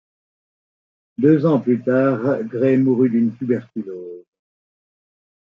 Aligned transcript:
Deux 1.19 1.45
ans 1.45 1.59
plus 1.59 1.83
tard, 1.83 2.41
Gray 2.45 2.75
mourut 2.75 3.11
de 3.11 3.29
tuberculose. 3.37 4.25